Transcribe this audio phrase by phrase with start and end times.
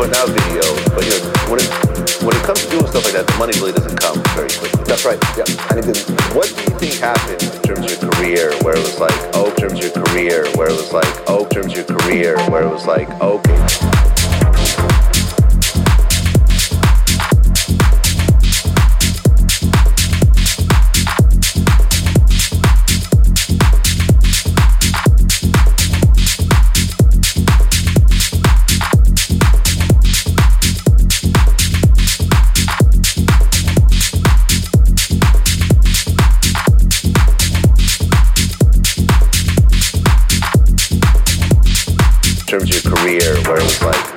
[0.00, 1.20] putting out videos, but you know,
[1.52, 1.68] when it
[2.24, 4.82] when it comes to doing stuff like that, the money really doesn't come very quickly.
[4.84, 5.20] That's right.
[5.36, 6.08] Yeah, and it didn't.
[6.32, 9.50] What do you think happened in terms of your career, where it was like, oh,
[9.50, 12.40] in terms of your career, where it was like, oh, in terms of your career,
[12.48, 14.19] where it was like, okay.
[43.70, 44.09] was like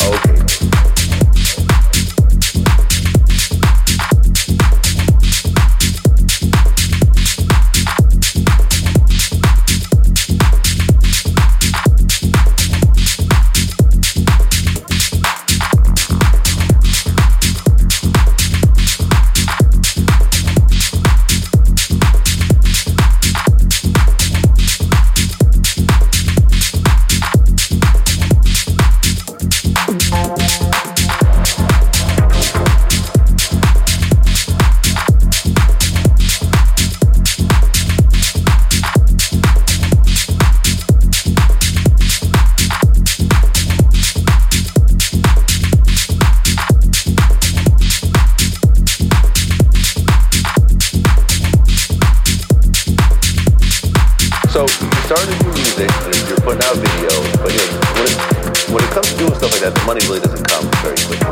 [58.93, 61.25] comes to doing stuff like that, the money really doesn't come very quickly.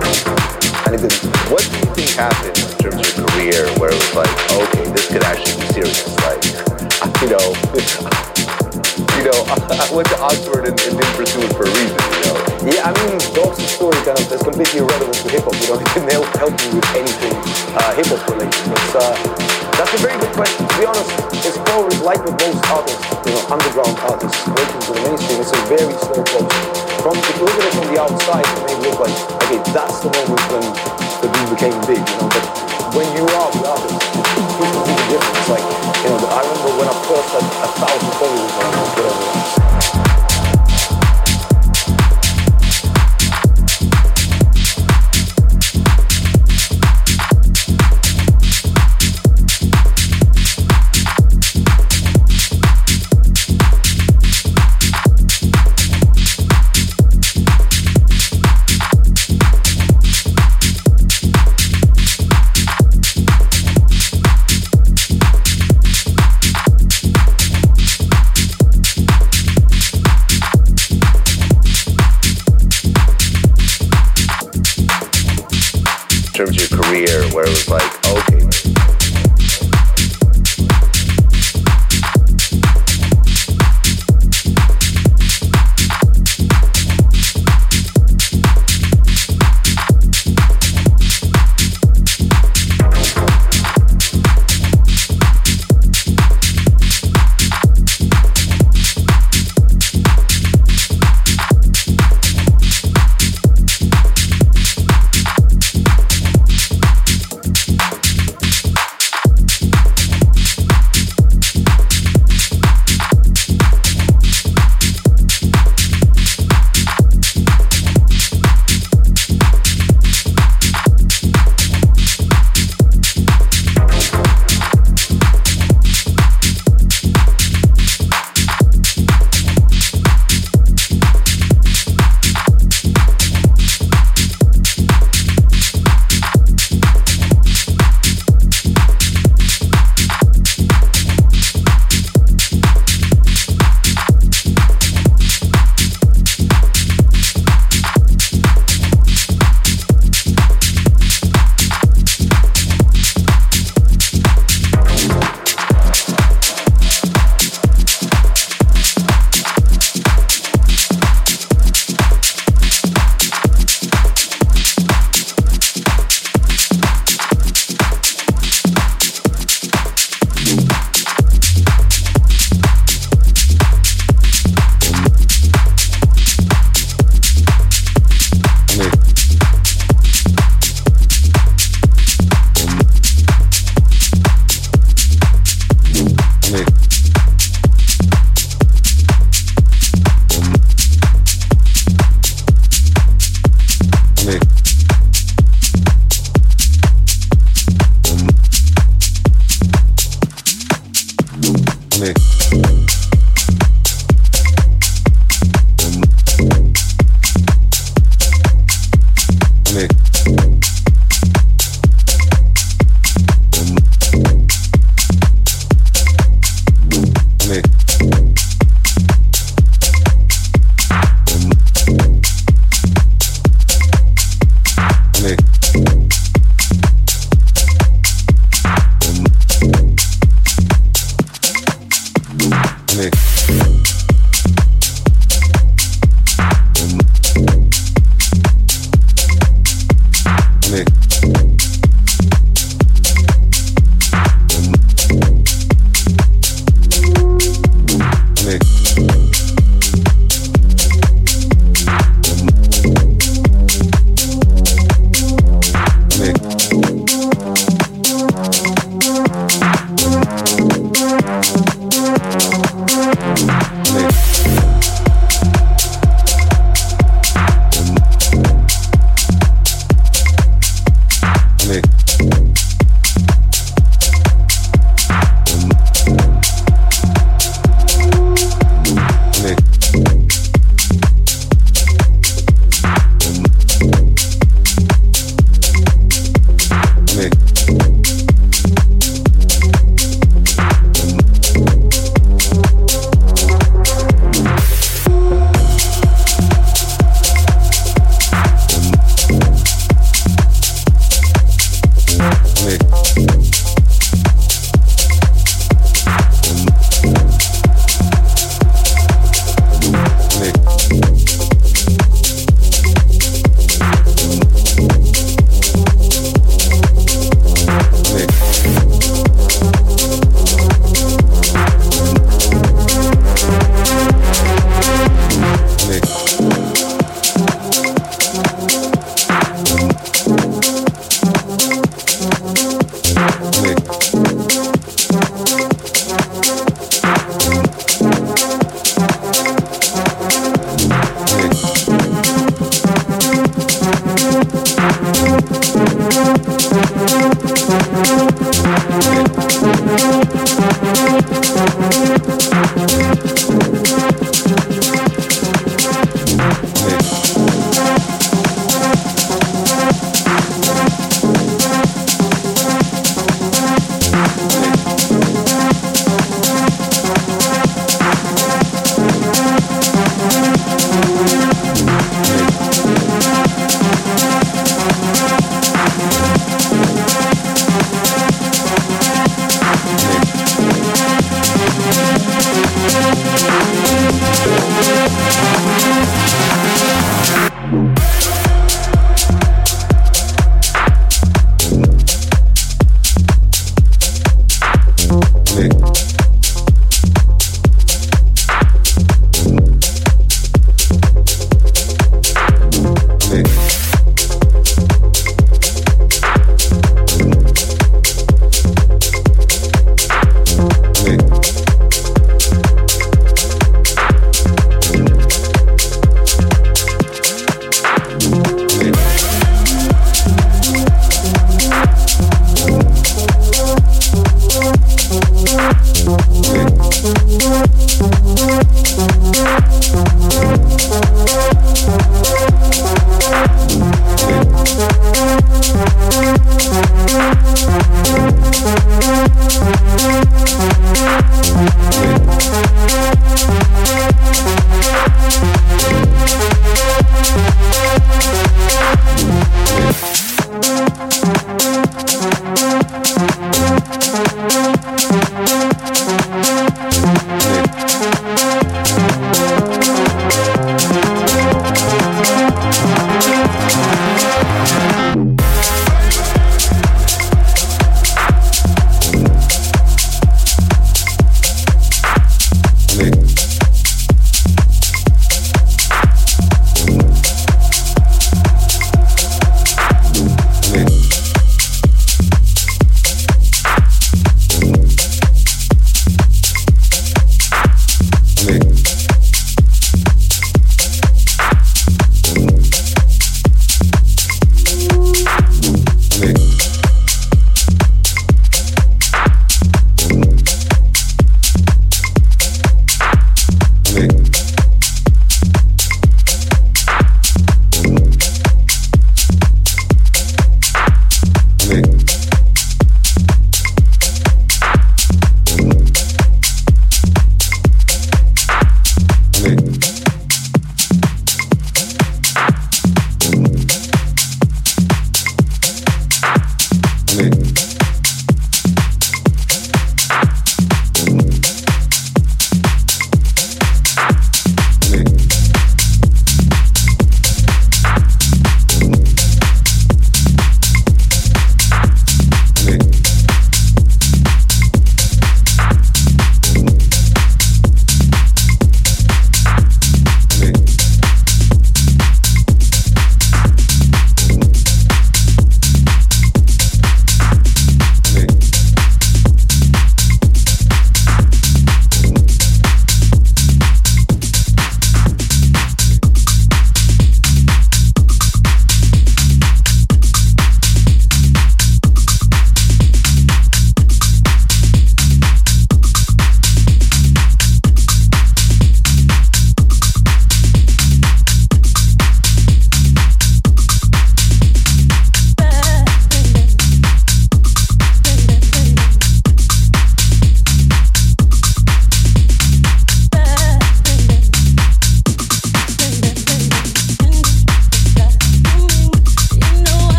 [0.90, 1.14] And it,
[1.54, 4.90] what do you think happened in terms of your career where it was like, okay,
[4.90, 6.10] this could actually be serious?
[6.26, 6.42] Like,
[7.22, 7.46] you know,
[9.14, 9.38] you know,
[9.78, 12.38] I went to Oxford and, and didn't pursue it for a reason, you know?
[12.66, 15.54] Yeah, I mean, Dolph's story kind of is completely irrelevant to hip-hop.
[15.62, 17.36] You know, it didn't help, help with anything
[17.78, 18.58] uh, hip-hop related.
[18.74, 20.68] But, uh, that's a very good question.
[20.68, 21.10] To be honest,
[21.46, 25.54] it's probably like with most artists, you know, underground artists breaking to the mainstream, it's
[25.54, 26.66] a very slow process.
[27.02, 30.02] From if you look at it from the outside, it may look like, okay, that's
[30.06, 30.66] the moment when
[31.22, 32.46] the beat became big, you know, but
[32.94, 35.38] when you are the artist, it's completely different.
[35.38, 35.66] It's like,
[36.04, 40.31] you know, I remember when I first had a thousand followers on whatever.